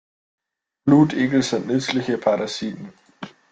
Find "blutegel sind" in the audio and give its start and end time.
0.83-1.67